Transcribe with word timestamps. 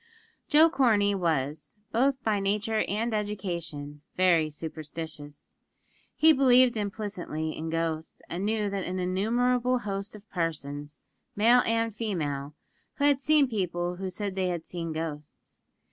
Joe 0.47 0.67
Corney 0.67 1.13
was, 1.13 1.75
both 1.91 2.23
by 2.23 2.39
nature 2.39 2.79
and 2.87 3.13
education, 3.13 4.01
very 4.17 4.49
superstitious. 4.49 5.53
He 6.15 6.33
believed 6.33 6.75
implicitly 6.75 7.55
in 7.55 7.69
ghosts, 7.69 8.19
and 8.27 8.43
knew 8.43 8.63
an 8.73 8.73
innumerable 8.97 9.77
host 9.77 10.15
of 10.15 10.27
persons, 10.31 10.99
male 11.35 11.61
and 11.67 11.95
female, 11.95 12.55
who 12.95 13.03
had 13.03 13.21
seen 13.21 13.47
people 13.47 13.97
who 13.97 14.09
said 14.09 14.33
they 14.35 14.47
had 14.47 14.65
seen 14.65 14.91
ghosts. 14.91 15.59